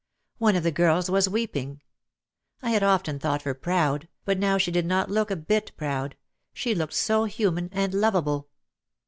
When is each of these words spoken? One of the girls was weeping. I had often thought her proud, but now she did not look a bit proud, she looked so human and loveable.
One 0.39 0.55
of 0.55 0.63
the 0.63 0.71
girls 0.71 1.11
was 1.11 1.29
weeping. 1.29 1.79
I 2.63 2.71
had 2.71 2.81
often 2.81 3.19
thought 3.19 3.43
her 3.43 3.53
proud, 3.53 4.07
but 4.25 4.39
now 4.39 4.57
she 4.57 4.71
did 4.71 4.87
not 4.87 5.11
look 5.11 5.29
a 5.29 5.35
bit 5.35 5.73
proud, 5.77 6.15
she 6.55 6.73
looked 6.73 6.95
so 6.95 7.25
human 7.25 7.69
and 7.71 7.93
loveable. 7.93 8.47